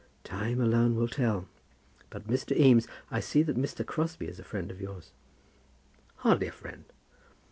"Time 0.23 0.59
alone 0.59 0.97
can 0.97 1.07
tell. 1.09 1.47
But, 2.09 2.25
Mr. 2.27 2.57
Eames, 2.59 2.87
I 3.11 3.19
see 3.19 3.43
that 3.43 3.55
Mr. 3.55 3.85
Crosbie 3.85 4.27
is 4.29 4.39
a 4.39 4.43
friend 4.43 4.71
of 4.71 4.81
yours." 4.81 5.11
"Hardly 6.15 6.47
a 6.47 6.51
friend." 6.51 6.85